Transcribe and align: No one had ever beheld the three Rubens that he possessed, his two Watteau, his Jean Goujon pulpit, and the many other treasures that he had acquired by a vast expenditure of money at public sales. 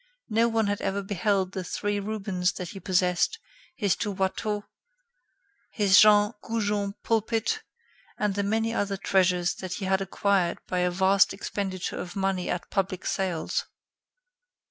No 0.29 0.47
one 0.49 0.65
had 0.65 0.81
ever 0.81 1.03
beheld 1.03 1.51
the 1.51 1.63
three 1.63 1.99
Rubens 1.99 2.53
that 2.53 2.69
he 2.69 2.79
possessed, 2.79 3.37
his 3.75 3.95
two 3.95 4.09
Watteau, 4.09 4.63
his 5.69 5.99
Jean 5.99 6.33
Goujon 6.41 6.95
pulpit, 7.03 7.61
and 8.17 8.33
the 8.33 8.41
many 8.41 8.73
other 8.73 8.97
treasures 8.97 9.53
that 9.57 9.73
he 9.73 9.85
had 9.85 10.01
acquired 10.01 10.57
by 10.65 10.79
a 10.79 10.89
vast 10.89 11.35
expenditure 11.35 11.99
of 11.99 12.15
money 12.15 12.49
at 12.49 12.71
public 12.71 13.05
sales. 13.05 13.65